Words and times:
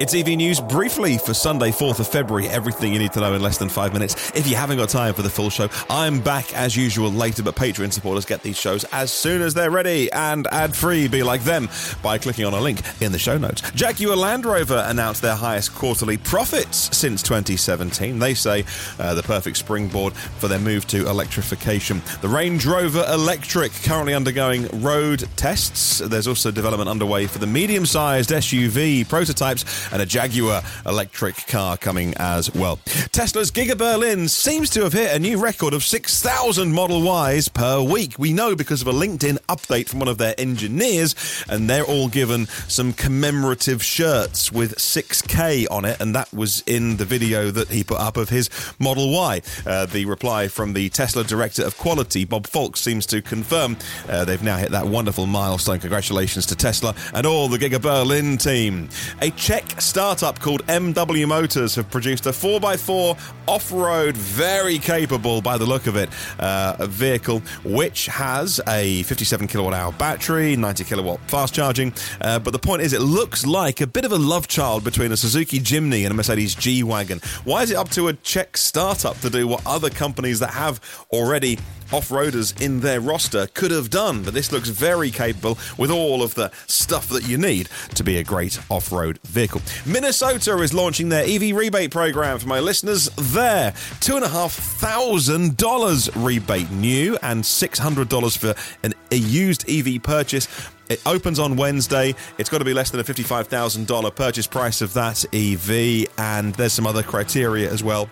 It's 0.00 0.14
EV 0.14 0.28
News 0.28 0.60
briefly 0.60 1.18
for 1.18 1.34
Sunday, 1.34 1.70
4th 1.70 2.00
of 2.00 2.08
February. 2.08 2.48
Everything 2.48 2.94
you 2.94 2.98
need 2.98 3.12
to 3.12 3.20
know 3.20 3.34
in 3.34 3.42
less 3.42 3.58
than 3.58 3.68
five 3.68 3.92
minutes. 3.92 4.30
If 4.34 4.48
you 4.48 4.56
haven't 4.56 4.78
got 4.78 4.88
time 4.88 5.12
for 5.12 5.20
the 5.20 5.28
full 5.28 5.50
show, 5.50 5.68
I'm 5.90 6.22
back 6.22 6.54
as 6.54 6.74
usual 6.74 7.12
later, 7.12 7.42
but 7.42 7.54
Patreon 7.54 7.92
supporters 7.92 8.24
get 8.24 8.42
these 8.42 8.58
shows 8.58 8.84
as 8.92 9.12
soon 9.12 9.42
as 9.42 9.52
they're 9.52 9.70
ready 9.70 10.10
and 10.10 10.46
ad 10.46 10.74
free. 10.74 11.06
Be 11.06 11.22
like 11.22 11.42
them 11.42 11.68
by 12.02 12.16
clicking 12.16 12.46
on 12.46 12.54
a 12.54 12.60
link 12.62 12.80
in 13.02 13.12
the 13.12 13.18
show 13.18 13.36
notes. 13.36 13.60
Jaguar 13.72 14.16
Land 14.16 14.46
Rover 14.46 14.82
announced 14.86 15.20
their 15.20 15.34
highest 15.34 15.74
quarterly 15.74 16.16
profits 16.16 16.96
since 16.96 17.22
2017. 17.22 18.18
They 18.18 18.32
say 18.32 18.64
uh, 18.98 19.12
the 19.12 19.22
perfect 19.22 19.58
springboard 19.58 20.14
for 20.14 20.48
their 20.48 20.58
move 20.58 20.86
to 20.86 21.10
electrification. 21.10 22.00
The 22.22 22.28
Range 22.28 22.64
Rover 22.64 23.04
Electric 23.06 23.70
currently 23.82 24.14
undergoing 24.14 24.66
road 24.80 25.28
tests. 25.36 25.98
There's 25.98 26.26
also 26.26 26.50
development 26.50 26.88
underway 26.88 27.26
for 27.26 27.38
the 27.38 27.46
medium 27.46 27.84
sized 27.84 28.30
SUV 28.30 29.06
prototypes 29.06 29.89
and 29.92 30.02
a 30.02 30.06
Jaguar 30.06 30.62
electric 30.86 31.46
car 31.46 31.76
coming 31.76 32.14
as 32.16 32.52
well. 32.54 32.78
Tesla's 33.12 33.50
Giga 33.50 33.76
Berlin 33.76 34.28
seems 34.28 34.70
to 34.70 34.82
have 34.82 34.92
hit 34.92 35.14
a 35.14 35.18
new 35.18 35.38
record 35.38 35.74
of 35.74 35.82
6,000 35.82 36.72
Model 36.72 37.02
Ys 37.30 37.48
per 37.48 37.82
week. 37.82 38.18
We 38.18 38.32
know 38.32 38.54
because 38.54 38.82
of 38.82 38.88
a 38.88 38.92
LinkedIn 38.92 39.38
update 39.48 39.88
from 39.88 40.00
one 40.00 40.08
of 40.08 40.18
their 40.18 40.34
engineers, 40.38 41.14
and 41.48 41.68
they're 41.68 41.84
all 41.84 42.08
given 42.08 42.46
some 42.68 42.92
commemorative 42.92 43.82
shirts 43.82 44.52
with 44.52 44.76
6K 44.76 45.66
on 45.70 45.84
it, 45.84 46.00
and 46.00 46.14
that 46.14 46.32
was 46.32 46.62
in 46.66 46.96
the 46.96 47.04
video 47.04 47.50
that 47.50 47.68
he 47.68 47.84
put 47.84 48.00
up 48.00 48.16
of 48.16 48.28
his 48.28 48.50
Model 48.78 49.12
Y. 49.12 49.42
Uh, 49.66 49.86
the 49.86 50.04
reply 50.04 50.48
from 50.48 50.72
the 50.72 50.88
Tesla 50.88 51.24
Director 51.24 51.64
of 51.64 51.76
Quality, 51.76 52.24
Bob 52.24 52.46
Falk, 52.46 52.76
seems 52.76 53.06
to 53.06 53.22
confirm 53.22 53.76
uh, 54.08 54.24
they've 54.24 54.42
now 54.42 54.56
hit 54.56 54.70
that 54.70 54.86
wonderful 54.86 55.26
milestone. 55.26 55.78
Congratulations 55.78 56.46
to 56.46 56.56
Tesla 56.56 56.94
and 57.14 57.26
all 57.26 57.48
the 57.48 57.58
Giga 57.58 57.80
Berlin 57.80 58.36
team. 58.38 58.88
A 59.20 59.30
Czech 59.30 59.79
startup 59.80 60.38
called 60.38 60.66
MW 60.66 61.26
Motors 61.26 61.74
have 61.74 61.90
produced 61.90 62.26
a 62.26 62.30
4x4 62.30 63.18
off 63.46 63.72
road, 63.72 64.16
very 64.16 64.78
capable 64.78 65.40
by 65.40 65.56
the 65.58 65.64
look 65.64 65.86
of 65.86 65.96
it, 65.96 66.08
uh, 66.38 66.76
vehicle 66.86 67.40
which 67.64 68.06
has 68.06 68.60
a 68.68 69.02
57 69.04 69.46
kilowatt 69.46 69.74
hour 69.74 69.92
battery, 69.92 70.56
90 70.56 70.84
kilowatt 70.84 71.20
fast 71.28 71.54
charging. 71.54 71.92
Uh, 72.20 72.38
but 72.38 72.52
the 72.52 72.58
point 72.58 72.82
is, 72.82 72.92
it 72.92 73.00
looks 73.00 73.46
like 73.46 73.80
a 73.80 73.86
bit 73.86 74.04
of 74.04 74.12
a 74.12 74.18
love 74.18 74.48
child 74.48 74.84
between 74.84 75.12
a 75.12 75.16
Suzuki 75.16 75.58
Jimny 75.58 76.02
and 76.04 76.12
a 76.12 76.14
Mercedes 76.14 76.54
G 76.54 76.82
Wagon. 76.82 77.20
Why 77.44 77.62
is 77.62 77.70
it 77.70 77.76
up 77.76 77.88
to 77.90 78.08
a 78.08 78.12
Czech 78.12 78.56
startup 78.56 79.18
to 79.20 79.30
do 79.30 79.46
what 79.46 79.62
other 79.66 79.90
companies 79.90 80.40
that 80.40 80.50
have 80.50 80.80
already 81.12 81.58
off-roaders 81.92 82.60
in 82.60 82.80
their 82.80 83.00
roster 83.00 83.48
could 83.48 83.70
have 83.70 83.90
done 83.90 84.22
but 84.22 84.32
this 84.32 84.52
looks 84.52 84.68
very 84.68 85.10
capable 85.10 85.58
with 85.76 85.90
all 85.90 86.22
of 86.22 86.34
the 86.34 86.50
stuff 86.66 87.08
that 87.08 87.28
you 87.28 87.36
need 87.36 87.68
to 87.94 88.04
be 88.04 88.18
a 88.18 88.22
great 88.22 88.60
off-road 88.70 89.18
vehicle 89.24 89.60
minnesota 89.86 90.58
is 90.58 90.72
launching 90.72 91.08
their 91.08 91.24
ev 91.26 91.56
rebate 91.56 91.90
program 91.90 92.38
for 92.38 92.48
my 92.48 92.60
listeners. 92.60 93.08
There 93.16 93.74
two 94.00 94.16
and 94.16 94.24
a 94.24 94.28
half 94.28 94.52
thousand 94.52 95.56
dollars 95.56 96.14
rebate 96.16 96.70
new 96.70 97.18
and 97.22 97.44
six 97.44 97.78
hundred 97.78 98.08
dollars 98.08 98.36
for 98.36 98.54
an, 98.82 98.94
a 99.10 99.16
used 99.16 99.68
ev 99.68 100.02
purchase. 100.02 100.48
It 100.88 101.00
opens 101.06 101.38
on 101.38 101.56
Wednesday. 101.56 102.14
It's 102.38 102.50
got 102.50 102.58
to 102.58 102.64
be 102.64 102.74
less 102.74 102.90
than 102.90 102.98
a 102.98 103.04
$55,000 103.04 104.16
purchase 104.16 104.48
price 104.48 104.82
of 104.82 104.92
that 104.94 105.24
EV, 105.32 106.12
and 106.18 106.52
there's 106.56 106.72
some 106.72 106.84
other 106.84 107.04
criteria 107.04 107.70
as 107.70 107.84
well 107.84 108.10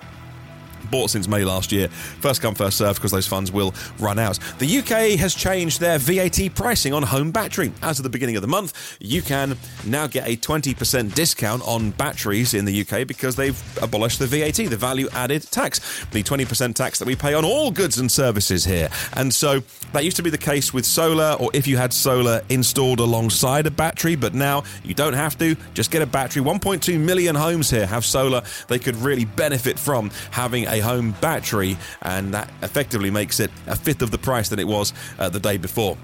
bought 0.91 1.11
since 1.11 1.29
May 1.29 1.45
last 1.45 1.73
year. 1.73 1.89
First 1.89 2.41
come, 2.41 2.55
first 2.55 2.79
serve 2.79 2.97
because 2.97 3.11
those 3.11 3.27
funds 3.27 3.53
will 3.53 3.75
run 3.99 4.19
out. 4.19 4.39
The 4.59 4.79
UK 4.79 5.19
has 5.19 5.35
changed 5.35 5.81
their 5.81 5.99
VAT 5.99 6.55
pricing 6.55 6.93
on 6.93 7.03
home 7.03 7.31
battery. 7.31 7.73
As 7.83 7.99
of 7.99 8.03
the 8.03 8.11
beginning 8.11 8.37
of 8.37 8.43
the 8.43 8.49
month, 8.49 8.97
you 9.01 9.23
can 9.23 9.57
now 9.87 10.07
get 10.07 10.29
a 10.29 10.37
20% 10.37 11.15
discount 11.15 11.63
on 11.67 11.91
batteries 11.93 12.55
in 12.55 12.65
the 12.65 12.81
UK 12.81 13.07
because 13.07 13.37
they've 13.37 13.61
abolished 13.83 14.19
the 14.19 14.27
VAT, 14.27 14.57
the 14.57 14.77
value 14.77 15.09
added 15.13 15.43
tax, 15.51 16.05
the 16.13 16.23
20% 16.23 16.75
tax 16.75 16.99
that 16.99 17.07
we 17.07 17.17
pay 17.17 17.35
on 17.35 17.45
all 17.45 17.71
goods 17.71 17.99
and 17.99 18.11
services 18.11 18.65
here. 18.65 18.89
And 19.15 19.33
so 19.33 19.63
that 19.93 20.05
used 20.05 20.17
to 20.17 20.23
be 20.23 20.31
the 20.31 20.39
case 20.39 20.73
with 20.73 20.85
solar 20.85 21.37
or 21.39 21.51
if 21.55 21.67
you 21.67 21.77
had 21.77 21.93
solar 21.93 22.43
installed 22.49 23.01
alongside 23.01 23.67
a 23.67 23.71
battery, 23.71 24.17
but 24.17 24.35
now 24.35 24.65
you 24.85 24.95
don't 24.95 25.15
have 25.15 25.39
to. 25.39 25.57
Just 25.75 25.91
get 25.91 26.03
a 26.03 26.07
battery. 26.07 26.43
1.2 26.43 26.99
million 26.99 27.35
homes 27.35 27.71
here 27.71 27.87
have 27.87 28.05
solar. 28.05 28.43
They 28.69 28.79
could 28.79 28.97
really 28.97 29.25
benefit 29.25 29.79
from 29.79 30.11
having 30.31 30.65
a 30.67 30.78
home 30.81 31.13
battery, 31.21 31.77
and 32.03 32.35
that 32.35 32.51
effectively 32.63 33.11
makes 33.11 33.41
it 33.41 33.51
a 33.67 33.77
fifth 33.77 34.03
of 34.03 34.11
the 34.11 34.19
price 34.19 34.49
than 34.49 34.59
it 34.59 34.67
was 34.67 34.93
uh, 35.19 35.29
the 35.29 35.41
day 35.41 35.57
before. 35.57 35.97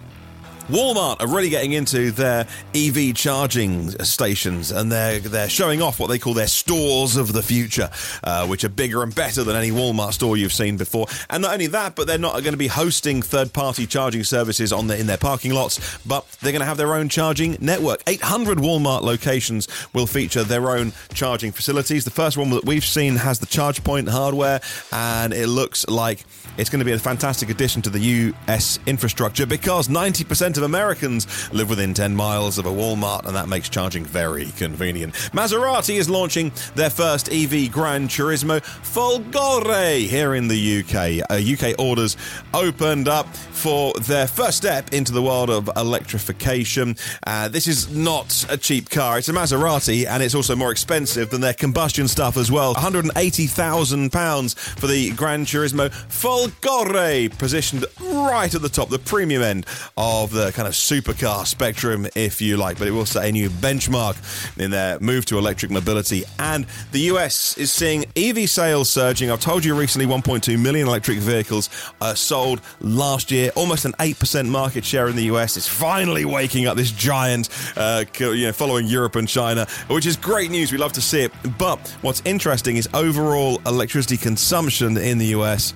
Walmart 0.69 1.21
are 1.21 1.29
really 1.29 1.51
getting 1.51 1.73
into 1.73 2.11
their 2.11 2.47
EV 2.75 3.15
charging 3.15 3.91
stations 4.03 4.71
and 4.71 4.91
they're, 4.91 5.19
they're 5.21 5.49
showing 5.49 5.83
off 5.83 6.01
what 6.01 6.07
they 6.07 6.19
call 6.19 6.33
their 6.33 6.47
stores 6.47 7.17
of 7.17 7.35
the 7.35 7.43
future, 7.43 7.91
uh, 8.23 8.47
which 8.47 8.65
are 8.65 8.71
bigger 8.71 9.03
and 9.03 9.15
better 9.15 9.45
than 9.45 9.57
any 9.57 9.71
Walmart 9.71 10.15
store 10.15 10.39
you've 10.39 10.55
seen 10.55 10.79
before. 10.79 11.07
And 11.29 11.43
not 11.43 11.53
only 11.53 11.67
that, 11.67 11.97
but 11.97 12.07
they're 12.07 12.17
not 12.17 12.33
going 12.41 12.53
to 12.53 12.57
be 12.57 12.69
hosting 12.69 13.21
third 13.21 13.53
party 13.53 13.87
charging 13.87 14.25
services 14.25 14.73
on 14.73 14.87
the, 14.87 14.99
in 14.99 15.07
their 15.07 15.19
parking 15.19 15.53
lots, 15.53 15.99
but 15.99 16.27
they're 16.41 16.53
going 16.53 16.61
to 16.61 16.67
have 16.67 16.79
their 16.79 16.95
own 16.95 17.11
charging 17.11 17.59
network. 17.61 18.03
800 18.07 18.57
Walmart 18.57 19.03
locations 19.03 19.69
will 19.93 20.07
feature 20.07 20.45
their 20.45 20.71
own 20.71 20.93
charging 21.13 21.53
facilities. 21.53 22.05
The 22.07 22.11
first 22.11 22.39
one 22.39 22.49
that 22.51 22.65
we've 22.65 22.85
seen 22.85 23.17
has 23.17 23.39
the 23.39 23.47
ChargePoint 23.47 24.09
hardware, 24.09 24.63
and 24.93 25.35
it 25.35 25.49
looks 25.49 25.87
like 25.89 26.25
it's 26.57 26.71
going 26.71 26.79
to 26.79 26.87
be 26.87 26.93
a 26.93 26.99
fantastic 26.99 27.51
addition 27.51 27.83
to 27.83 27.91
the 27.91 27.99
US 28.01 28.79
infrastructure 28.87 29.45
because 29.45 29.89
90% 29.89 30.54
of 30.57 30.65
Americans 30.65 31.53
live 31.53 31.69
within 31.69 31.95
10 31.95 32.15
miles 32.15 32.59
of 32.59 32.67
a 32.67 32.71
Walmart, 32.71 33.27
and 33.27 33.37
that 33.37 33.49
makes 33.49 33.69
charging 33.69 34.05
very 34.05 34.47
convenient. 34.53 35.15
Maserati 35.33 35.97
is 35.97 36.09
launching 36.09 36.53
their 36.75 36.91
first 36.91 37.33
EV 37.33 37.71
Gran 37.71 38.09
Turismo 38.09 38.63
Folgore 38.83 40.07
here 40.07 40.35
in 40.35 40.49
the 40.49 40.81
UK. 40.81 41.25
Uh, 41.31 41.35
UK 41.35 41.79
orders 41.79 42.17
opened 42.53 43.09
up 43.09 43.35
for 43.37 43.93
their 43.95 44.27
first 44.27 44.57
step 44.57 44.93
into 44.93 45.13
the 45.13 45.23
world 45.23 45.51
of 45.51 45.71
electrification. 45.77 46.97
Uh, 47.27 47.49
this 47.49 47.67
is 47.67 47.95
not 47.95 48.45
a 48.51 48.57
cheap 48.57 48.91
car, 48.91 49.19
it's 49.19 49.29
a 49.29 49.33
Maserati, 49.33 50.07
and 50.07 50.23
it's 50.23 50.35
also 50.35 50.57
more 50.57 50.71
expensive 50.71 51.31
than 51.31 51.41
their 51.41 51.55
combustion 51.55 52.09
stuff 52.09 52.37
as 52.37 52.51
well. 52.51 52.75
£180,000 52.75 54.59
for 54.79 54.87
the 54.87 55.11
Gran 55.13 55.45
Turismo 55.45 55.91
Folgore, 56.09 57.29
positioned 57.39 57.85
right 58.01 58.55
at 58.55 58.63
the 58.63 58.69
top, 58.69 58.89
the 58.89 58.99
premium 58.99 59.43
end 59.43 59.67
of 59.97 60.33
kind 60.53 60.69
of 60.69 60.75
supercar 60.75 61.47
spectrum, 61.47 62.07
if 62.15 62.41
you 62.41 62.57
like. 62.57 62.79
But 62.79 62.89
it 62.89 62.93
will 62.93 63.07
set 63.07 63.25
a 63.25 63.33
new 63.33 63.51
benchmark 63.51 64.17
in 64.59 64.71
their 64.71 64.99
move 65.01 65.25
to 65.27 65.39
electric 65.39 65.71
mobility. 65.71 66.25
And 66.39 66.67
the 66.93 67.01
US 67.13 67.57
is 67.59 67.73
seeing 67.73 68.05
EV 68.17 68.49
sales 68.49 68.91
surging. 68.91 69.31
I've 69.31 69.41
told 69.41 69.65
you 69.65 69.75
recently 69.75 70.07
1.2 70.07 70.61
million 70.61 70.89
electric 70.89 71.19
vehicles 71.19 71.71
uh, 72.01 72.15
sold 72.15 72.61
last 72.81 73.31
year, 73.31 73.51
almost 73.57 73.85
an 73.85 73.93
8% 73.93 74.49
market 74.49 74.85
share 74.85 75.09
in 75.09 75.17
the 75.17 75.25
US. 75.25 75.57
It's 75.57 75.69
finally 75.69 76.25
waking 76.25 76.67
up 76.67 76.77
this 76.77 76.91
giant, 76.91 77.49
uh, 77.77 78.05
you 78.19 78.47
know, 78.47 78.53
following 78.53 78.87
Europe 78.87 79.17
and 79.17 79.29
China, 79.29 79.67
which 79.89 80.07
is 80.07 80.17
great 80.17 80.51
news. 80.51 80.73
We 80.73 80.79
love 80.79 80.93
to 80.95 81.03
see 81.03 81.23
it. 81.23 81.33
But 81.59 81.79
what's 82.03 82.23
interesting 82.25 82.77
is 82.77 82.89
overall 82.95 83.61
electricity 83.67 84.17
consumption 84.17 84.97
in 84.97 85.19
the 85.19 85.27
US 85.27 85.75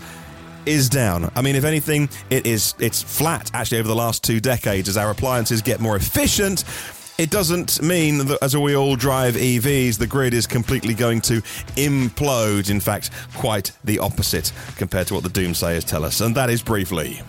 is 0.69 0.89
down. 0.89 1.31
I 1.35 1.43
mean, 1.43 1.57
if 1.57 1.65
anything, 1.65 2.09
it 2.31 2.47
is 2.47 2.75
it's 2.79 3.03
flat 3.03 3.51
actually 3.55 3.79
over 3.79 3.89
the 3.89 3.97
last 3.97 4.23
two 4.23 4.39
decades 4.39 4.89
as 4.89 4.97
our 4.97 5.11
appliances 5.11 5.63
get 5.63 5.81
more 5.81 5.97
efficient. 5.97 6.65
It 7.19 7.31
doesn't 7.31 7.83
mean 7.83 8.19
that 8.27 8.39
as 8.43 8.57
we 8.57 8.77
all 8.77 8.95
drive 8.95 9.35
EVs, 9.35 9.99
the 9.99 10.07
grid 10.07 10.35
is 10.35 10.47
completely 10.47 10.95
going 10.95 11.21
to 11.23 11.41
implode. 11.75 12.71
In 12.71 12.79
fact, 12.79 13.11
quite 13.35 13.73
the 13.83 13.99
opposite 13.99 14.53
compared 14.77 15.09
to 15.09 15.15
what 15.15 15.25
the 15.25 15.31
doomsayers 15.31 15.85
tell 15.85 16.05
us. 16.05 16.21
And 16.21 16.37
that 16.37 16.49
is 16.49 16.63
briefly. 16.63 17.21